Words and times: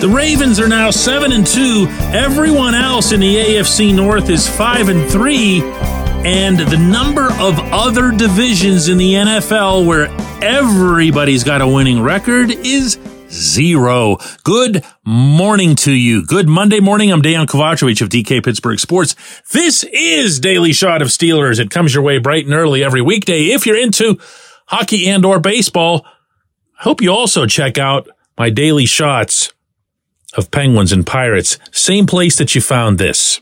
The 0.00 0.08
Ravens 0.08 0.60
are 0.60 0.68
now 0.68 0.90
7 0.90 1.32
and 1.32 1.46
2. 1.46 1.86
Everyone 2.12 2.74
else 2.74 3.12
in 3.12 3.20
the 3.20 3.34
AFC 3.34 3.94
North 3.94 4.28
is 4.28 4.46
5 4.46 4.90
and 4.90 5.10
3. 5.10 5.62
And 6.22 6.58
the 6.58 6.76
number 6.76 7.32
of 7.40 7.58
other 7.72 8.10
divisions 8.10 8.88
in 8.88 8.98
the 8.98 9.14
NFL 9.14 9.86
where 9.86 10.08
everybody's 10.44 11.44
got 11.44 11.62
a 11.62 11.66
winning 11.66 12.02
record 12.02 12.50
is 12.50 12.98
zero. 13.30 14.18
Good 14.44 14.84
morning 15.02 15.74
to 15.76 15.92
you. 15.92 16.26
Good 16.26 16.46
Monday 16.46 16.80
morning. 16.80 17.10
I'm 17.10 17.22
Dejan 17.22 17.46
Kovacevic 17.46 18.02
of 18.02 18.10
DK 18.10 18.44
Pittsburgh 18.44 18.78
Sports. 18.78 19.16
This 19.50 19.82
is 19.82 20.38
Daily 20.40 20.74
Shot 20.74 21.00
of 21.00 21.08
Steelers. 21.08 21.58
It 21.58 21.70
comes 21.70 21.94
your 21.94 22.02
way 22.02 22.18
bright 22.18 22.44
and 22.44 22.52
early 22.52 22.84
every 22.84 23.00
weekday. 23.00 23.46
If 23.46 23.64
you're 23.64 23.80
into 23.80 24.18
hockey 24.66 25.08
and 25.08 25.24
or 25.24 25.40
baseball, 25.40 26.04
I 26.78 26.82
hope 26.82 27.00
you 27.00 27.12
also 27.12 27.46
check 27.46 27.78
out 27.78 28.10
my 28.36 28.50
daily 28.50 28.84
shots 28.84 29.54
of 30.36 30.50
Penguins 30.50 30.92
and 30.92 31.06
Pirates. 31.06 31.58
Same 31.72 32.06
place 32.06 32.36
that 32.36 32.54
you 32.54 32.60
found 32.60 32.98
this. 32.98 33.40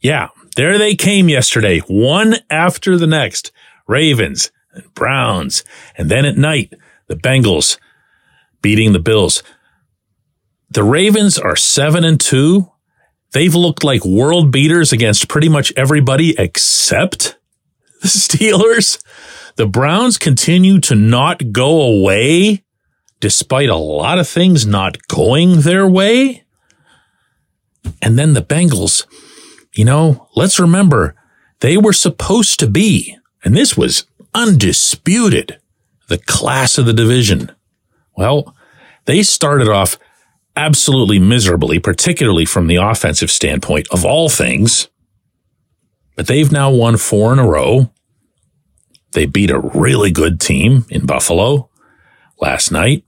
Yeah, 0.00 0.28
there 0.56 0.78
they 0.78 0.94
came 0.94 1.28
yesterday, 1.28 1.80
one 1.80 2.36
after 2.50 2.96
the 2.96 3.06
next. 3.06 3.52
Ravens 3.86 4.50
and 4.72 4.92
Browns. 4.94 5.64
And 5.96 6.10
then 6.10 6.24
at 6.24 6.36
night, 6.36 6.74
the 7.06 7.16
Bengals 7.16 7.78
beating 8.60 8.92
the 8.92 8.98
Bills. 8.98 9.42
The 10.70 10.84
Ravens 10.84 11.38
are 11.38 11.56
seven 11.56 12.04
and 12.04 12.20
two. 12.20 12.70
They've 13.32 13.54
looked 13.54 13.84
like 13.84 14.04
world 14.04 14.50
beaters 14.52 14.92
against 14.92 15.28
pretty 15.28 15.48
much 15.48 15.72
everybody 15.76 16.38
except 16.38 17.36
the 18.00 18.08
Steelers. 18.08 19.02
The 19.56 19.66
Browns 19.66 20.18
continue 20.18 20.80
to 20.80 20.94
not 20.94 21.52
go 21.52 21.80
away 21.82 22.64
despite 23.22 23.68
a 23.68 23.76
lot 23.76 24.18
of 24.18 24.28
things 24.28 24.66
not 24.66 25.06
going 25.06 25.60
their 25.60 25.88
way. 25.88 26.42
And 28.02 28.18
then 28.18 28.34
the 28.34 28.42
Bengals, 28.42 29.06
you 29.72 29.84
know, 29.84 30.28
let's 30.34 30.58
remember 30.58 31.14
they 31.60 31.76
were 31.76 31.92
supposed 31.92 32.58
to 32.58 32.66
be, 32.66 33.16
and 33.44 33.56
this 33.56 33.76
was 33.76 34.06
undisputed, 34.34 35.60
the 36.08 36.18
class 36.18 36.78
of 36.78 36.86
the 36.86 36.92
division. 36.92 37.52
Well, 38.16 38.56
they 39.04 39.22
started 39.22 39.68
off 39.68 39.98
absolutely 40.56 41.20
miserably, 41.20 41.78
particularly 41.78 42.44
from 42.44 42.66
the 42.66 42.76
offensive 42.76 43.30
standpoint 43.30 43.86
of 43.92 44.04
all 44.04 44.28
things. 44.28 44.88
But 46.16 46.26
they've 46.26 46.50
now 46.50 46.72
won 46.72 46.96
four 46.96 47.32
in 47.32 47.38
a 47.38 47.46
row. 47.46 47.92
They 49.12 49.26
beat 49.26 49.50
a 49.52 49.60
really 49.60 50.10
good 50.10 50.40
team 50.40 50.86
in 50.90 51.06
Buffalo 51.06 51.70
last 52.42 52.72
night. 52.72 53.04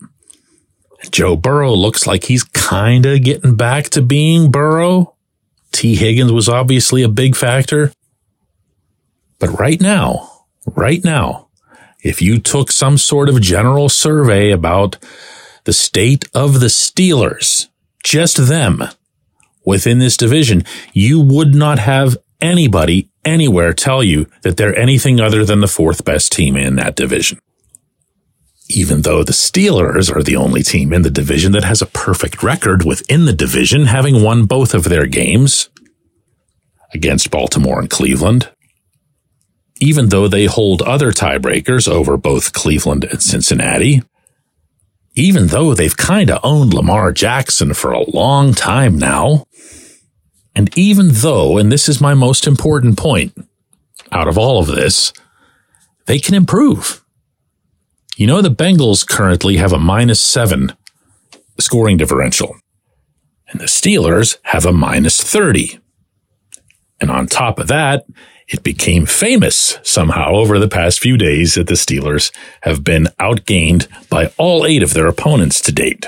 Joe 1.10 1.36
Burrow 1.36 1.74
looks 1.74 2.06
like 2.06 2.24
he's 2.24 2.44
kind 2.44 3.04
of 3.04 3.22
getting 3.22 3.56
back 3.56 3.90
to 3.90 4.00
being 4.00 4.50
Burrow. 4.50 5.16
Tee 5.72 5.96
Higgins 5.96 6.32
was 6.32 6.48
obviously 6.48 7.02
a 7.02 7.08
big 7.08 7.36
factor. 7.36 7.92
But 9.38 9.58
right 9.58 9.80
now, 9.80 10.44
right 10.66 11.04
now, 11.04 11.48
if 12.02 12.22
you 12.22 12.38
took 12.38 12.70
some 12.70 12.96
sort 12.96 13.28
of 13.28 13.42
general 13.42 13.88
survey 13.88 14.50
about 14.50 14.96
the 15.64 15.72
state 15.72 16.26
of 16.32 16.60
the 16.60 16.68
Steelers, 16.68 17.68
just 18.02 18.36
them 18.36 18.84
within 19.66 19.98
this 19.98 20.16
division, 20.16 20.62
you 20.92 21.20
would 21.20 21.54
not 21.54 21.78
have 21.80 22.16
anybody 22.40 23.10
anywhere 23.24 23.72
tell 23.72 24.02
you 24.02 24.26
that 24.42 24.56
they're 24.56 24.78
anything 24.78 25.20
other 25.20 25.44
than 25.44 25.60
the 25.60 25.66
fourth 25.66 26.04
best 26.04 26.30
team 26.30 26.56
in 26.56 26.76
that 26.76 26.94
division. 26.94 27.38
Even 28.68 29.02
though 29.02 29.22
the 29.22 29.32
Steelers 29.32 30.14
are 30.14 30.22
the 30.22 30.36
only 30.36 30.62
team 30.62 30.92
in 30.92 31.02
the 31.02 31.10
division 31.10 31.52
that 31.52 31.64
has 31.64 31.82
a 31.82 31.86
perfect 31.86 32.42
record 32.42 32.84
within 32.84 33.26
the 33.26 33.32
division, 33.32 33.86
having 33.86 34.22
won 34.22 34.46
both 34.46 34.74
of 34.74 34.84
their 34.84 35.06
games 35.06 35.68
against 36.94 37.30
Baltimore 37.30 37.80
and 37.80 37.90
Cleveland. 37.90 38.50
Even 39.80 40.08
though 40.08 40.28
they 40.28 40.46
hold 40.46 40.80
other 40.82 41.12
tiebreakers 41.12 41.88
over 41.88 42.16
both 42.16 42.52
Cleveland 42.52 43.04
and 43.04 43.20
Cincinnati, 43.20 44.02
even 45.16 45.48
though 45.48 45.74
they've 45.74 45.96
kind 45.96 46.30
of 46.30 46.40
owned 46.42 46.72
Lamar 46.72 47.12
Jackson 47.12 47.74
for 47.74 47.92
a 47.92 48.08
long 48.10 48.54
time 48.54 48.98
now. 48.98 49.46
And 50.54 50.76
even 50.78 51.08
though, 51.10 51.58
and 51.58 51.70
this 51.70 51.88
is 51.88 52.00
my 52.00 52.14
most 52.14 52.46
important 52.46 52.96
point 52.96 53.32
out 54.12 54.28
of 54.28 54.38
all 54.38 54.60
of 54.60 54.66
this, 54.66 55.12
they 56.06 56.18
can 56.18 56.34
improve. 56.34 57.03
You 58.16 58.28
know, 58.28 58.40
the 58.42 58.50
Bengals 58.50 59.06
currently 59.06 59.56
have 59.56 59.72
a 59.72 59.78
minus 59.78 60.20
seven 60.20 60.72
scoring 61.58 61.96
differential, 61.96 62.56
and 63.48 63.60
the 63.60 63.64
Steelers 63.64 64.38
have 64.44 64.64
a 64.64 64.72
minus 64.72 65.20
30. 65.20 65.80
And 67.00 67.10
on 67.10 67.26
top 67.26 67.58
of 67.58 67.66
that, 67.66 68.06
it 68.48 68.62
became 68.62 69.04
famous 69.04 69.78
somehow 69.82 70.34
over 70.34 70.60
the 70.60 70.68
past 70.68 71.00
few 71.00 71.16
days 71.16 71.54
that 71.54 71.66
the 71.66 71.74
Steelers 71.74 72.30
have 72.62 72.84
been 72.84 73.08
outgained 73.18 73.88
by 74.08 74.32
all 74.36 74.64
eight 74.64 74.82
of 74.82 74.94
their 74.94 75.08
opponents 75.08 75.60
to 75.62 75.72
date. 75.72 76.06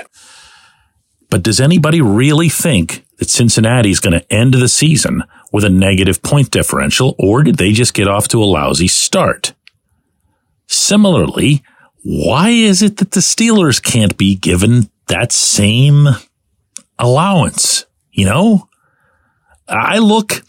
But 1.29 1.43
does 1.43 1.59
anybody 1.59 1.99
really 1.99 2.47
think 2.47 3.05
that 3.17 3.29
Cincinnati 3.29 3.91
is 3.91 3.99
going 3.99 4.17
to 4.17 4.33
end 4.33 4.53
the 4.53 4.69
season 4.69 5.23
with 5.51 5.65
a 5.65 5.69
negative 5.69 6.21
point 6.21 6.51
differential, 6.51 7.15
or 7.19 7.43
did 7.43 7.57
they 7.57 7.73
just 7.73 7.93
get 7.93 8.07
off 8.07 8.29
to 8.29 8.41
a 8.41 8.45
lousy 8.45 8.87
start? 8.87 9.53
Similarly, 10.67 11.63
why 12.09 12.51
is 12.51 12.81
it 12.81 12.97
that 12.97 13.11
the 13.11 13.19
Steelers 13.19 13.83
can't 13.83 14.17
be 14.17 14.33
given 14.33 14.89
that 15.07 15.33
same 15.33 16.07
allowance? 16.97 17.85
You 18.11 18.23
know, 18.23 18.69
I 19.67 19.97
look 19.97 20.41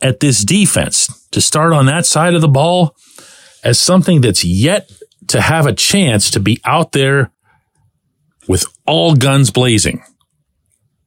at 0.00 0.20
this 0.20 0.44
defense 0.44 1.26
to 1.32 1.40
start 1.40 1.72
on 1.72 1.86
that 1.86 2.06
side 2.06 2.34
of 2.34 2.42
the 2.42 2.48
ball 2.48 2.94
as 3.64 3.80
something 3.80 4.20
that's 4.20 4.44
yet 4.44 4.88
to 5.26 5.40
have 5.40 5.66
a 5.66 5.72
chance 5.72 6.30
to 6.30 6.38
be 6.38 6.60
out 6.64 6.92
there 6.92 7.32
with 8.46 8.66
all 8.86 9.16
guns 9.16 9.50
blazing. 9.50 10.00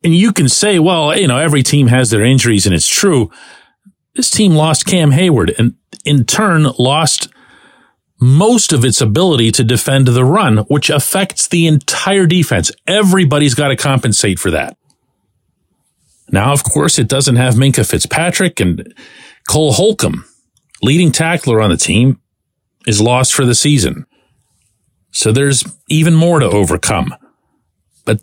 And 0.04 0.14
you 0.14 0.34
can 0.34 0.50
say, 0.50 0.80
well, 0.80 1.18
you 1.18 1.30
know, 1.30 1.38
every 1.38 1.64
team 1.64 1.88
has 1.88 2.10
their 2.10 2.26
injuries 2.26 2.66
and 2.66 2.76
it's 2.76 2.90
true. 2.90 3.32
This 4.16 4.30
team 4.30 4.52
lost 4.52 4.86
Cam 4.86 5.12
Hayward 5.12 5.56
and 5.58 5.76
in 6.04 6.26
turn 6.26 6.64
lost 6.78 7.30
most 8.20 8.74
of 8.74 8.84
its 8.84 9.00
ability 9.00 9.52
to 9.54 9.64
defend 9.64 10.08
the 10.08 10.26
run, 10.26 10.58
which 10.68 10.90
affects 10.90 11.48
the 11.48 11.68
entire 11.68 12.26
defense. 12.26 12.72
Everybody's 12.86 13.56
got 13.56 13.70
to 13.70 13.76
compensate 13.76 14.40
for 14.40 14.52
that. 14.52 14.78
Now, 16.32 16.52
of 16.52 16.64
course, 16.64 17.00
it 17.00 17.08
doesn't 17.08 17.38
have 17.38 17.56
Minkah 17.56 17.90
Fitzpatrick 17.90 18.60
and 18.60 18.94
Cole 19.48 19.74
Holcomb, 19.74 20.26
leading 20.84 21.12
tackler 21.12 21.62
on 21.62 21.70
the 21.70 21.78
team, 21.78 22.20
is 22.86 23.02
lost 23.02 23.34
for 23.34 23.46
the 23.46 23.56
season. 23.56 24.06
So 25.12 25.32
there's 25.32 25.64
even 25.90 26.14
more 26.14 26.40
to 26.40 26.46
overcome. 26.46 27.16
But 28.06 28.22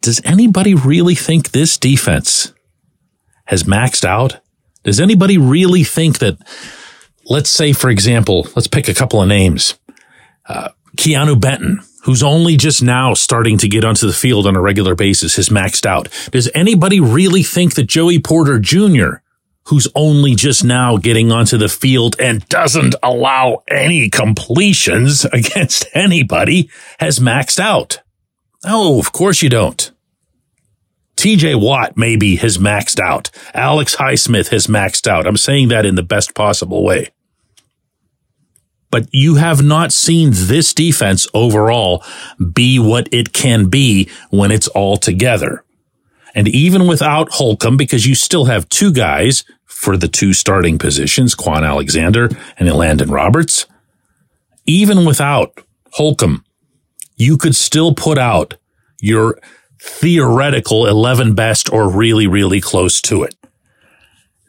does 0.00 0.20
anybody 0.24 0.74
really 0.74 1.14
think 1.14 1.50
this 1.50 1.78
defense 1.78 2.52
has 3.44 3.62
maxed 3.64 4.04
out? 4.04 4.40
Does 4.82 5.00
anybody 5.00 5.38
really 5.38 5.84
think 5.84 6.18
that, 6.18 6.38
let's 7.26 7.50
say, 7.50 7.72
for 7.72 7.90
example, 7.90 8.46
let's 8.54 8.66
pick 8.66 8.88
a 8.88 8.94
couple 8.94 9.22
of 9.22 9.28
names. 9.28 9.78
Uh, 10.46 10.70
Keanu 10.96 11.40
Benton, 11.40 11.80
who's 12.04 12.22
only 12.22 12.56
just 12.56 12.82
now 12.82 13.14
starting 13.14 13.58
to 13.58 13.68
get 13.68 13.84
onto 13.84 14.06
the 14.06 14.12
field 14.12 14.46
on 14.46 14.56
a 14.56 14.60
regular 14.60 14.94
basis, 14.94 15.36
has 15.36 15.48
maxed 15.48 15.86
out. 15.86 16.08
Does 16.30 16.50
anybody 16.54 17.00
really 17.00 17.42
think 17.42 17.74
that 17.74 17.84
Joey 17.84 18.18
Porter 18.18 18.58
Jr., 18.58 19.16
who's 19.68 19.88
only 19.94 20.34
just 20.34 20.62
now 20.62 20.98
getting 20.98 21.32
onto 21.32 21.56
the 21.56 21.70
field 21.70 22.16
and 22.20 22.46
doesn't 22.48 22.94
allow 23.02 23.62
any 23.68 24.10
completions 24.10 25.24
against 25.32 25.86
anybody, 25.94 26.70
has 26.98 27.18
maxed 27.18 27.58
out? 27.58 28.00
Oh, 28.64 28.98
of 28.98 29.12
course 29.12 29.42
you 29.42 29.48
don't. 29.48 29.90
TJ 31.16 31.60
Watt 31.60 31.96
maybe 31.96 32.36
has 32.36 32.58
maxed 32.58 33.00
out. 33.00 33.30
Alex 33.54 33.96
Highsmith 33.96 34.48
has 34.48 34.66
maxed 34.66 35.06
out. 35.06 35.26
I'm 35.26 35.36
saying 35.36 35.68
that 35.68 35.86
in 35.86 35.94
the 35.94 36.02
best 36.02 36.34
possible 36.34 36.84
way 36.84 37.13
but 38.94 39.08
you 39.10 39.34
have 39.34 39.60
not 39.60 39.90
seen 39.90 40.30
this 40.32 40.72
defense 40.72 41.26
overall 41.34 42.04
be 42.52 42.78
what 42.78 43.08
it 43.10 43.32
can 43.32 43.68
be 43.68 44.08
when 44.30 44.52
it's 44.52 44.68
all 44.68 44.96
together. 44.96 45.64
And 46.32 46.46
even 46.46 46.86
without 46.86 47.28
Holcomb, 47.32 47.76
because 47.76 48.06
you 48.06 48.14
still 48.14 48.44
have 48.44 48.68
two 48.68 48.92
guys 48.92 49.42
for 49.64 49.96
the 49.96 50.06
two 50.06 50.32
starting 50.32 50.78
positions, 50.78 51.34
Kwon 51.34 51.66
Alexander 51.66 52.26
and 52.56 52.68
Elandon 52.68 53.10
Roberts, 53.10 53.66
even 54.64 55.04
without 55.04 55.58
Holcomb, 55.94 56.44
you 57.16 57.36
could 57.36 57.56
still 57.56 57.96
put 57.96 58.16
out 58.16 58.54
your 59.00 59.40
theoretical 59.80 60.86
11 60.86 61.34
best 61.34 61.68
or 61.72 61.90
really, 61.90 62.28
really 62.28 62.60
close 62.60 63.02
to 63.02 63.24
it. 63.24 63.34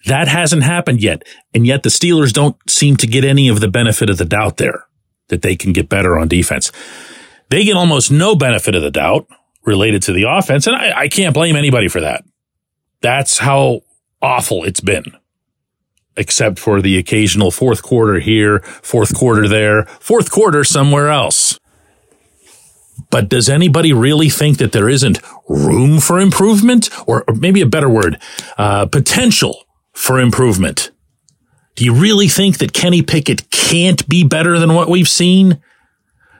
That 0.05 0.27
hasn't 0.27 0.63
happened 0.63 1.01
yet. 1.01 1.23
And 1.53 1.65
yet 1.65 1.83
the 1.83 1.89
Steelers 1.89 2.31
don't 2.31 2.57
seem 2.69 2.95
to 2.97 3.07
get 3.07 3.25
any 3.25 3.47
of 3.49 3.59
the 3.59 3.67
benefit 3.67 4.09
of 4.09 4.17
the 4.17 4.25
doubt 4.25 4.57
there 4.57 4.85
that 5.29 5.41
they 5.41 5.55
can 5.55 5.73
get 5.73 5.89
better 5.89 6.17
on 6.17 6.27
defense. 6.27 6.71
They 7.49 7.63
get 7.63 7.75
almost 7.75 8.11
no 8.11 8.35
benefit 8.35 8.75
of 8.75 8.83
the 8.83 8.91
doubt 8.91 9.27
related 9.65 10.03
to 10.03 10.13
the 10.13 10.25
offense. 10.29 10.67
And 10.67 10.75
I, 10.75 11.01
I 11.01 11.07
can't 11.07 11.33
blame 11.33 11.55
anybody 11.55 11.87
for 11.87 12.01
that. 12.01 12.23
That's 13.01 13.39
how 13.39 13.81
awful 14.21 14.63
it's 14.63 14.79
been. 14.79 15.05
Except 16.17 16.59
for 16.59 16.81
the 16.81 16.97
occasional 16.97 17.51
fourth 17.51 17.83
quarter 17.83 18.19
here, 18.19 18.59
fourth 18.59 19.13
quarter 19.13 19.47
there, 19.47 19.85
fourth 19.85 20.31
quarter 20.31 20.63
somewhere 20.63 21.09
else. 21.09 21.59
But 23.09 23.27
does 23.27 23.49
anybody 23.49 23.91
really 23.91 24.29
think 24.29 24.59
that 24.59 24.71
there 24.71 24.87
isn't 24.87 25.19
room 25.49 25.99
for 25.99 26.19
improvement? 26.19 26.89
Or, 27.07 27.25
or 27.27 27.33
maybe 27.33 27.61
a 27.61 27.65
better 27.65 27.89
word, 27.89 28.19
uh, 28.57 28.85
potential 28.85 29.64
for 29.95 30.19
improvement? 30.19 30.91
Do 31.75 31.83
you 31.83 31.93
really 31.93 32.27
think 32.27 32.59
that 32.59 32.73
Kenny 32.73 33.01
Pickett 33.01 33.49
can't 33.49 34.07
be 34.07 34.23
better 34.23 34.59
than 34.59 34.75
what 34.75 34.89
we've 34.89 35.09
seen? 35.09 35.61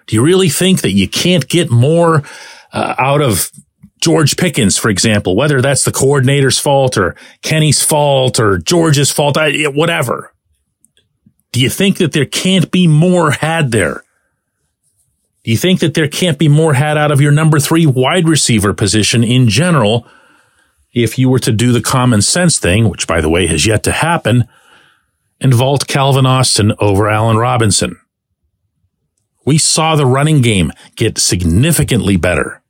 Do 0.05 0.15
you 0.15 0.23
really 0.23 0.49
think 0.49 0.81
that 0.81 0.91
you 0.91 1.07
can't 1.09 1.47
get 1.47 1.71
more 1.71 2.23
uh, 2.71 2.95
out 2.97 3.21
of 3.21 3.51
George 3.99 4.37
Pickens, 4.37 4.77
for 4.77 4.89
example, 4.89 5.35
whether 5.35 5.61
that's 5.61 5.83
the 5.83 5.91
coordinator's 5.91 6.59
fault 6.59 6.97
or 6.97 7.15
Kenny's 7.41 7.81
fault 7.81 8.39
or 8.39 8.59
George's 8.59 9.11
fault, 9.11 9.37
whatever? 9.73 10.31
Do 11.51 11.61
you 11.61 11.69
think 11.69 11.97
that 11.97 12.11
there 12.11 12.25
can't 12.25 12.69
be 12.69 12.87
more 12.87 13.31
had 13.31 13.71
there? 13.71 14.03
Do 15.43 15.51
you 15.51 15.57
think 15.57 15.79
that 15.79 15.93
there 15.93 16.07
can't 16.07 16.37
be 16.37 16.49
more 16.49 16.73
had 16.73 16.97
out 16.97 17.11
of 17.11 17.21
your 17.21 17.31
number 17.31 17.59
three 17.59 17.85
wide 17.85 18.27
receiver 18.27 18.73
position 18.73 19.23
in 19.23 19.47
general 19.47 20.07
if 20.95 21.19
you 21.19 21.29
were 21.29 21.39
to 21.39 21.51
do 21.51 21.71
the 21.71 21.81
common 21.81 22.23
sense 22.23 22.57
thing, 22.57 22.89
which 22.89 23.05
by 23.05 23.21
the 23.21 23.29
way 23.29 23.45
has 23.45 23.67
yet 23.67 23.83
to 23.83 23.91
happen, 23.91 24.47
and 25.39 25.53
vault 25.53 25.87
Calvin 25.87 26.25
Austin 26.25 26.73
over 26.79 27.07
Allen 27.07 27.37
Robinson? 27.37 27.99
We 29.45 29.59
saw 29.59 29.95
the 29.95 30.07
running 30.07 30.41
game 30.41 30.71
get 30.95 31.19
significantly 31.19 32.17
better 32.17 32.63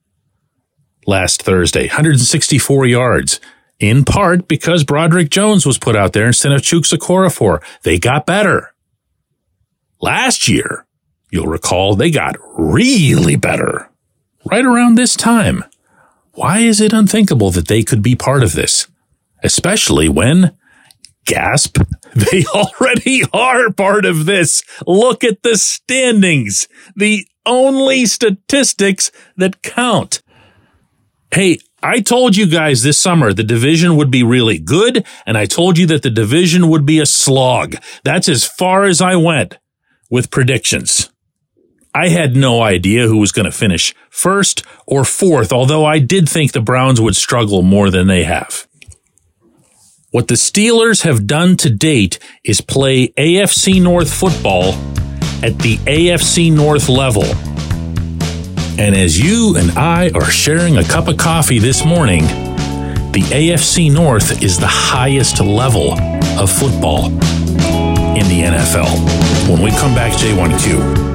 last 1.08 1.44
Thursday, 1.44 1.84
164 1.84 2.86
yards, 2.88 3.40
in 3.80 4.04
part 4.04 4.48
because 4.48 4.84
Broderick 4.84 5.30
Jones 5.30 5.66
was 5.66 5.78
put 5.78 5.96
out 5.96 6.14
there 6.14 6.28
instead 6.28 6.52
of 6.52 6.62
Okorafor. 6.62 7.64
They 7.84 8.00
got 8.00 8.26
better. 8.26 8.74
Last 10.02 10.48
year, 10.48 10.86
you'll 11.32 11.48
recall 11.48 11.96
they 11.96 12.12
got 12.12 12.36
really 12.58 13.36
better 13.36 13.90
right 14.50 14.66
around 14.66 14.96
this 14.96 15.16
time. 15.16 15.64
Why 16.36 16.60
is 16.60 16.82
it 16.82 16.92
unthinkable 16.92 17.50
that 17.52 17.70
they 17.70 17.82
could 17.82 18.02
be 18.02 18.16
part 18.16 18.44
of 18.44 18.54
this? 18.54 18.88
Especially 19.42 20.10
when, 20.10 20.52
gasp, 21.26 21.78
they 22.14 22.44
already 22.54 23.24
are 23.34 23.72
part 23.72 24.06
of 24.06 24.26
this. 24.26 24.62
Look 24.86 25.24
at 25.24 25.44
the 25.44 25.58
standings. 25.58 26.68
The 26.96 27.26
only 27.46 28.06
statistics 28.06 29.12
that 29.38 29.62
count. 29.62 30.22
Hey, 31.32 31.60
I 31.82 32.02
told 32.02 32.36
you 32.36 32.48
guys 32.48 32.84
this 32.84 32.98
summer 32.98 33.32
the 33.32 33.44
division 33.44 33.96
would 33.96 34.12
be 34.12 34.24
really 34.24 34.60
good, 34.60 35.06
and 35.26 35.38
I 35.38 35.46
told 35.46 35.78
you 35.78 35.86
that 35.88 36.02
the 36.02 36.10
division 36.10 36.68
would 36.68 36.86
be 36.86 37.00
a 37.00 37.06
slog. 37.06 37.76
That's 38.04 38.28
as 38.28 38.44
far 38.44 38.84
as 38.84 39.02
I 39.02 39.16
went 39.16 39.58
with 40.10 40.32
predictions. 40.32 41.10
I 41.96 42.10
had 42.10 42.36
no 42.36 42.62
idea 42.62 43.08
who 43.08 43.20
was 43.20 43.32
going 43.32 43.46
to 43.46 43.54
finish 43.54 43.96
first 44.10 44.66
or 44.86 45.06
fourth, 45.06 45.54
although 45.54 45.86
I 45.86 46.00
did 46.00 46.28
think 46.28 46.52
the 46.52 46.60
Browns 46.60 47.00
would 47.00 47.16
struggle 47.16 47.62
more 47.62 47.90
than 47.90 48.08
they 48.08 48.26
have. 48.26 48.68
What 50.12 50.28
the 50.28 50.34
Steelers 50.34 51.04
have 51.04 51.26
done 51.26 51.56
to 51.56 51.70
date 51.70 52.20
is 52.44 52.60
play 52.60 53.08
AFC 53.18 53.82
North 53.82 54.14
football 54.14 54.74
at 55.42 55.58
the 55.60 55.78
AFC 55.86 56.52
North 56.52 56.90
level. 56.90 57.24
And 58.78 58.94
as 58.94 59.18
you 59.18 59.56
and 59.56 59.72
I 59.78 60.12
are 60.16 60.30
sharing 60.30 60.76
a 60.76 60.84
cup 60.84 61.08
of 61.08 61.16
coffee 61.16 61.60
this 61.60 61.86
morning, 61.86 62.24
the 63.14 63.24
AFC 63.32 63.90
North 63.90 64.44
is 64.44 64.60
the 64.60 64.68
highest 64.68 65.40
level 65.40 65.94
of 66.38 66.52
football 66.52 67.06
in 67.06 68.28
the 68.28 68.44
NFL. 68.44 69.50
When 69.50 69.62
we 69.62 69.72
come 69.72 69.96
back, 69.96 70.12
J1Q. 70.12 71.15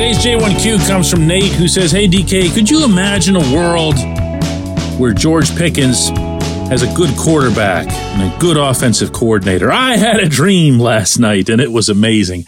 Today's 0.00 0.24
J1Q 0.24 0.88
comes 0.88 1.10
from 1.10 1.26
Nate, 1.26 1.52
who 1.52 1.68
says, 1.68 1.92
Hey 1.92 2.08
DK, 2.08 2.54
could 2.54 2.70
you 2.70 2.86
imagine 2.86 3.36
a 3.36 3.54
world 3.54 3.98
where 4.98 5.12
George 5.12 5.54
Pickens 5.56 6.08
has 6.70 6.82
a 6.82 6.90
good 6.94 7.14
quarterback 7.18 7.86
and 7.86 8.22
a 8.22 8.38
good 8.38 8.56
offensive 8.56 9.12
coordinator? 9.12 9.70
I 9.70 9.98
had 9.98 10.18
a 10.18 10.26
dream 10.26 10.78
last 10.78 11.18
night 11.18 11.50
and 11.50 11.60
it 11.60 11.70
was 11.70 11.90
amazing. 11.90 12.44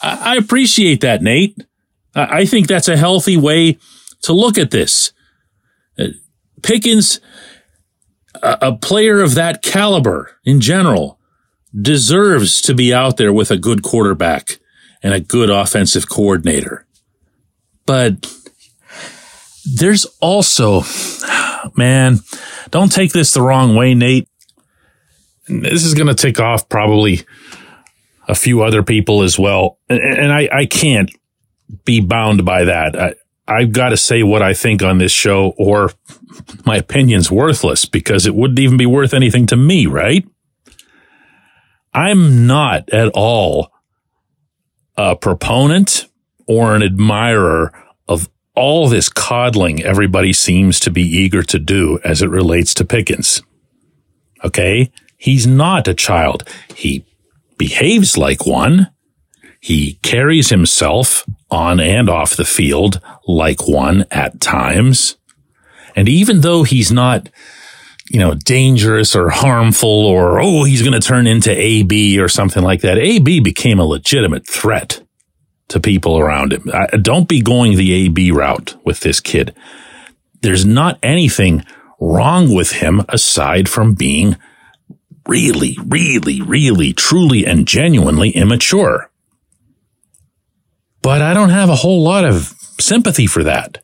I, 0.00 0.36
appreciate 0.36 1.00
that, 1.00 1.22
Nate. 1.22 1.56
I 2.14 2.44
think 2.44 2.68
that's 2.68 2.86
a 2.86 2.96
healthy 2.96 3.36
way 3.36 3.78
to 4.22 4.32
look 4.32 4.56
at 4.56 4.70
this. 4.70 5.12
Uh, 5.98 6.04
Pickens, 6.62 7.18
a 8.40 8.76
player 8.76 9.20
of 9.20 9.34
that 9.34 9.60
caliber 9.60 10.38
in 10.44 10.60
general, 10.60 11.18
deserves 11.74 12.60
to 12.60 12.74
be 12.74 12.94
out 12.94 13.16
there 13.16 13.32
with 13.32 13.50
a 13.50 13.58
good 13.58 13.82
quarterback 13.82 14.60
and 15.02 15.12
a 15.12 15.18
good 15.18 15.50
offensive 15.50 16.08
coordinator. 16.08 16.86
But 17.86 18.32
there's 19.64 20.06
also, 20.20 20.82
man, 21.76 22.20
don't 22.70 22.92
take 22.92 23.12
this 23.12 23.32
the 23.32 23.42
wrong 23.42 23.74
way, 23.74 23.94
Nate. 23.94 24.28
This 25.48 25.84
is 25.84 25.94
going 25.94 26.06
to 26.08 26.14
tick 26.14 26.40
off 26.40 26.68
probably 26.68 27.22
a 28.28 28.34
few 28.34 28.62
other 28.62 28.82
people 28.82 29.22
as 29.22 29.38
well. 29.38 29.78
And 29.88 30.32
I, 30.32 30.48
I 30.52 30.66
can't 30.66 31.10
be 31.84 32.00
bound 32.00 32.44
by 32.44 32.64
that. 32.64 32.98
I, 32.98 33.14
I've 33.48 33.72
got 33.72 33.90
to 33.90 33.96
say 33.96 34.22
what 34.22 34.42
I 34.42 34.54
think 34.54 34.82
on 34.82 34.98
this 34.98 35.12
show 35.12 35.52
or 35.58 35.90
my 36.64 36.76
opinion's 36.76 37.30
worthless 37.30 37.84
because 37.84 38.26
it 38.26 38.34
wouldn't 38.34 38.60
even 38.60 38.76
be 38.76 38.86
worth 38.86 39.12
anything 39.12 39.46
to 39.46 39.56
me, 39.56 39.86
right? 39.86 40.24
I'm 41.92 42.46
not 42.46 42.88
at 42.90 43.08
all 43.14 43.70
a 44.96 45.16
proponent 45.16 46.06
or 46.46 46.74
an 46.74 46.82
admirer 46.82 47.72
of 48.08 48.28
all 48.54 48.88
this 48.88 49.08
coddling 49.08 49.82
everybody 49.82 50.32
seems 50.32 50.78
to 50.80 50.90
be 50.90 51.02
eager 51.02 51.42
to 51.42 51.58
do 51.58 51.98
as 52.04 52.22
it 52.22 52.28
relates 52.28 52.74
to 52.74 52.84
Pickens. 52.84 53.42
Okay. 54.44 54.90
He's 55.16 55.46
not 55.46 55.86
a 55.88 55.94
child. 55.94 56.48
He 56.74 57.06
behaves 57.56 58.18
like 58.18 58.44
one. 58.44 58.90
He 59.60 59.94
carries 60.02 60.48
himself 60.48 61.24
on 61.50 61.78
and 61.78 62.10
off 62.10 62.34
the 62.34 62.44
field 62.44 63.00
like 63.26 63.68
one 63.68 64.04
at 64.10 64.40
times. 64.40 65.16
And 65.94 66.08
even 66.08 66.40
though 66.40 66.64
he's 66.64 66.90
not, 66.90 67.28
you 68.10 68.18
know, 68.18 68.34
dangerous 68.34 69.14
or 69.14 69.30
harmful 69.30 69.88
or, 69.88 70.40
oh, 70.40 70.64
he's 70.64 70.82
going 70.82 71.00
to 71.00 71.06
turn 71.06 71.28
into 71.28 71.52
AB 71.52 72.18
or 72.18 72.28
something 72.28 72.62
like 72.62 72.80
that, 72.80 72.98
AB 72.98 73.40
became 73.40 73.78
a 73.78 73.84
legitimate 73.84 74.48
threat 74.48 75.00
to 75.72 75.80
people 75.80 76.18
around 76.18 76.52
him. 76.52 76.70
I, 76.72 76.96
don't 76.96 77.28
be 77.28 77.42
going 77.42 77.76
the 77.76 77.92
AB 77.92 78.30
route 78.30 78.76
with 78.84 79.00
this 79.00 79.20
kid. 79.20 79.54
There's 80.42 80.64
not 80.64 80.98
anything 81.02 81.64
wrong 82.00 82.54
with 82.54 82.72
him 82.72 83.02
aside 83.08 83.68
from 83.68 83.94
being 83.94 84.36
really, 85.26 85.76
really, 85.84 86.40
really, 86.40 86.92
truly 86.92 87.46
and 87.46 87.66
genuinely 87.66 88.30
immature. 88.30 89.10
But 91.00 91.22
I 91.22 91.34
don't 91.34 91.50
have 91.50 91.68
a 91.68 91.76
whole 91.76 92.02
lot 92.02 92.24
of 92.24 92.54
sympathy 92.78 93.26
for 93.26 93.42
that. 93.44 93.82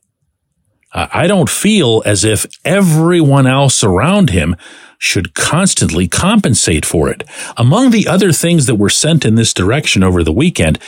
I 0.92 1.26
don't 1.26 1.50
feel 1.50 2.02
as 2.06 2.24
if 2.24 2.46
everyone 2.64 3.46
else 3.46 3.84
around 3.84 4.30
him 4.30 4.56
should 4.98 5.34
constantly 5.34 6.08
compensate 6.08 6.84
for 6.86 7.08
it. 7.08 7.24
Among 7.56 7.90
the 7.90 8.08
other 8.08 8.32
things 8.32 8.66
that 8.66 8.76
were 8.76 8.90
sent 8.90 9.24
in 9.24 9.34
this 9.34 9.52
direction 9.52 10.02
over 10.02 10.24
the 10.24 10.32
weekend, 10.32 10.78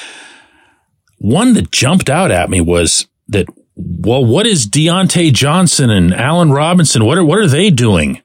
one 1.21 1.53
that 1.53 1.71
jumped 1.71 2.09
out 2.09 2.31
at 2.31 2.49
me 2.49 2.62
was 2.62 3.07
that, 3.29 3.47
well, 3.77 4.25
what 4.25 4.47
is 4.47 4.67
Diontae 4.67 5.33
Johnson 5.33 5.91
and 5.91 6.15
Allen 6.15 6.50
Robinson? 6.50 7.05
What 7.05 7.19
are, 7.19 7.25
what 7.25 7.39
are 7.39 7.47
they 7.47 7.69
doing 7.71 8.23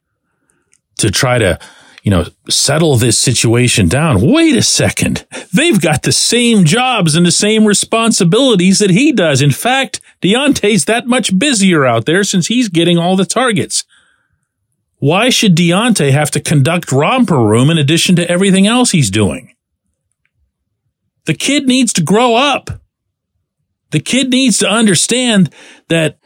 to 1.00 1.12
try 1.12 1.38
to, 1.38 1.60
you 2.04 2.12
know, 2.12 2.26
settle 2.50 2.96
this 2.96 3.18
situation 3.18 3.90
down? 3.90 4.22
Wait 4.22 4.56
a 4.56 4.62
second. 4.62 5.28
They've 5.54 5.80
got 5.80 6.04
the 6.04 6.14
same 6.14 6.64
jobs 6.64 7.16
and 7.16 7.26
the 7.26 7.32
same 7.32 7.66
responsibilities 7.66 8.80
that 8.80 8.92
he 8.92 9.12
does. 9.12 9.42
In 9.42 9.52
fact, 9.52 10.00
Diontae's 10.22 10.86
that 10.86 11.06
much 11.06 11.38
busier 11.38 11.86
out 11.86 12.06
there 12.06 12.24
since 12.24 12.48
he's 12.48 12.70
getting 12.70 12.98
all 12.98 13.18
the 13.18 13.26
targets. 13.26 13.84
Why 15.00 15.30
should 15.30 15.58
Diontae 15.58 16.14
have 16.14 16.32
to 16.32 16.40
conduct 16.40 16.94
romper 16.94 17.38
room 17.38 17.70
in 17.70 17.78
addition 17.78 18.16
to 18.16 18.30
everything 18.32 18.66
else 18.66 18.92
he's 18.92 19.12
doing? 19.12 19.54
The 21.26 21.34
kid 21.34 21.68
needs 21.68 21.92
to 21.94 22.04
grow 22.04 22.36
up. 22.36 22.70
The 23.92 24.00
kid 24.00 24.30
needs 24.30 24.58
to 24.60 24.70
understand 24.70 25.54
that, 25.90 26.20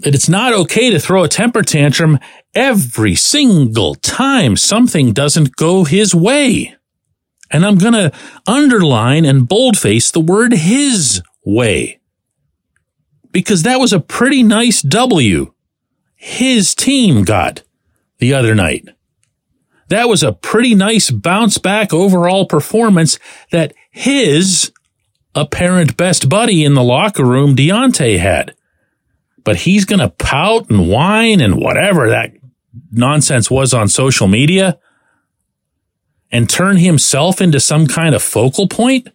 that 0.00 0.14
it's 0.14 0.28
not 0.28 0.52
okay 0.52 0.90
to 0.90 1.00
throw 1.00 1.24
a 1.24 1.28
temper 1.28 1.62
tantrum 1.62 2.18
every 2.54 3.14
single 3.14 3.94
time 3.94 4.56
something 4.56 5.12
doesn't 5.12 5.56
go 5.56 5.84
his 5.84 6.14
way. 6.14 6.74
And 7.50 7.64
I'm 7.64 7.78
going 7.78 7.94
to 7.94 8.12
underline 8.46 9.24
and 9.24 9.48
boldface 9.48 10.10
the 10.10 10.20
word 10.20 10.52
his 10.52 11.22
way. 11.44 12.00
Because 13.30 13.62
that 13.62 13.80
was 13.80 13.92
a 13.92 14.00
pretty 14.00 14.42
nice 14.42 14.82
W 14.82 15.52
his 16.18 16.74
team 16.74 17.22
got 17.22 17.62
the 18.18 18.34
other 18.34 18.54
night. 18.54 18.88
That 19.88 20.08
was 20.08 20.22
a 20.22 20.32
pretty 20.32 20.74
nice 20.74 21.10
bounce 21.10 21.58
back 21.58 21.94
overall 21.94 22.44
performance 22.44 23.18
that 23.52 23.72
his 23.90 24.72
apparent 25.34 25.96
best 25.96 26.28
buddy 26.28 26.64
in 26.64 26.74
the 26.74 26.82
locker 26.82 27.24
room, 27.24 27.54
Diontae, 27.56 28.18
had. 28.18 28.54
But 29.44 29.56
he's 29.56 29.84
going 29.84 30.00
to 30.00 30.10
pout 30.10 30.68
and 30.70 30.88
whine 30.88 31.40
and 31.40 31.56
whatever 31.56 32.10
that 32.10 32.32
nonsense 32.90 33.50
was 33.50 33.72
on 33.72 33.88
social 33.88 34.28
media 34.28 34.78
and 36.30 36.48
turn 36.48 36.76
himself 36.76 37.40
into 37.40 37.60
some 37.60 37.86
kind 37.86 38.14
of 38.14 38.22
focal 38.22 38.68
point 38.68 39.08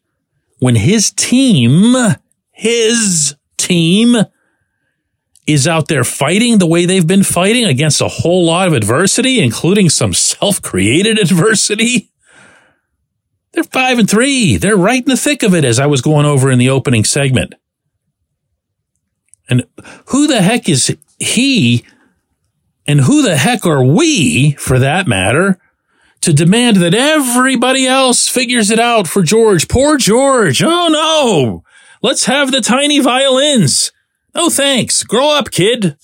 when 0.60 0.76
his 0.76 1.12
team, 1.12 1.94
his 2.52 3.36
team 3.58 4.16
is 5.46 5.68
out 5.68 5.88
there 5.88 6.04
fighting 6.04 6.58
the 6.58 6.66
way 6.66 6.86
they've 6.86 7.06
been 7.06 7.24
fighting 7.24 7.66
against 7.66 8.02
a 8.02 8.08
whole 8.08 8.46
lot 8.46 8.68
of 8.68 8.74
adversity, 8.74 9.42
including 9.42 9.90
some 9.90 10.14
self-created 10.14 11.20
adversity. 11.22 12.10
They're 13.54 13.64
five 13.64 14.00
and 14.00 14.10
three. 14.10 14.58
They're 14.58 14.76
right 14.76 15.02
in 15.02 15.10
the 15.10 15.18
thick 15.18 15.44
of 15.44 15.54
it 15.54 15.64
as 15.64 15.80
I 15.80 15.86
was 15.86 16.02
going 16.02 16.26
over 16.26 16.52
in 16.52 16.60
the 16.60 16.70
opening 16.70 17.04
segment. 17.04 17.54
And 19.50 19.66
who 20.08 20.28
the 20.28 20.42
heck 20.42 20.68
is 20.68 20.96
he? 21.20 21.86
And 22.88 23.02
who 23.02 23.22
the 23.22 23.38
heck 23.38 23.66
are 23.66 23.84
we, 23.84 24.54
for 24.54 24.80
that 24.80 25.08
matter, 25.08 25.60
to 26.22 26.34
demand 26.34 26.78
that 26.78 26.94
everybody 26.94 27.86
else 27.86 28.28
figures 28.28 28.72
it 28.72 28.80
out 28.80 29.08
for 29.08 29.22
George? 29.22 29.68
Poor 29.68 29.98
George. 29.98 30.64
Oh 30.64 30.90
no. 30.90 31.64
Let's 32.02 32.26
have 32.26 32.52
the 32.52 32.62
tiny 32.62 33.00
violins. 33.00 33.92
Oh, 34.36 34.50
thanks. 34.50 35.04
Grow 35.04 35.30
up, 35.30 35.52
kid. 35.52 35.96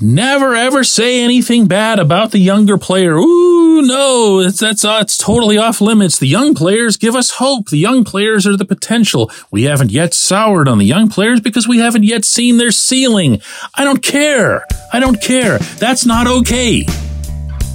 Never 0.00 0.54
ever 0.54 0.84
say 0.84 1.22
anything 1.22 1.66
bad 1.66 1.98
about 1.98 2.30
the 2.30 2.38
younger 2.38 2.78
player. 2.78 3.16
Ooh, 3.16 3.82
no, 3.82 4.40
it's, 4.40 4.60
that's, 4.60 4.84
uh, 4.84 5.00
it's 5.02 5.18
totally 5.18 5.58
off 5.58 5.80
limits. 5.80 6.18
The 6.18 6.26
young 6.26 6.54
players 6.54 6.96
give 6.96 7.14
us 7.14 7.32
hope. 7.32 7.68
The 7.68 7.78
young 7.78 8.04
players 8.04 8.46
are 8.46 8.56
the 8.56 8.64
potential. 8.64 9.30
We 9.50 9.64
haven't 9.64 9.90
yet 9.90 10.14
soured 10.14 10.68
on 10.68 10.78
the 10.78 10.86
young 10.86 11.08
players 11.08 11.40
because 11.40 11.68
we 11.68 11.78
haven't 11.78 12.04
yet 12.04 12.24
seen 12.24 12.56
their 12.56 12.70
ceiling. 12.70 13.42
I 13.74 13.84
don't 13.84 14.02
care. 14.02 14.64
I 14.92 15.00
don't 15.00 15.20
care. 15.20 15.58
That's 15.58 16.06
not 16.06 16.26
okay. 16.26 16.84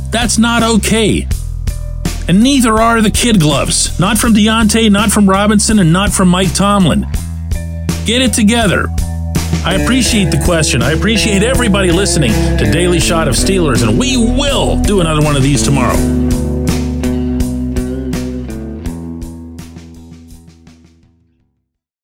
That's 0.09 0.37
not 0.37 0.63
okay. 0.63 1.27
And 2.27 2.41
neither 2.41 2.73
are 2.73 3.01
the 3.01 3.11
kid 3.11 3.39
gloves. 3.39 3.99
Not 3.99 4.17
from 4.17 4.33
Diontae, 4.33 4.91
not 4.91 5.11
from 5.11 5.29
Robinson, 5.29 5.79
and 5.79 5.93
not 5.93 6.11
from 6.11 6.29
Mike 6.29 6.53
Tomlin. 6.53 7.05
Get 8.05 8.21
it 8.21 8.33
together. 8.33 8.87
I 9.65 9.75
appreciate 9.75 10.31
the 10.31 10.41
question. 10.43 10.81
I 10.81 10.91
appreciate 10.91 11.43
everybody 11.43 11.91
listening 11.91 12.31
to 12.31 12.71
Daily 12.71 12.99
Shot 12.99 13.27
of 13.27 13.35
Steelers, 13.35 13.87
and 13.87 13.97
we 13.97 14.17
will 14.17 14.81
do 14.81 15.01
another 15.01 15.21
one 15.21 15.35
of 15.35 15.43
these 15.43 15.63
tomorrow. 15.63 16.26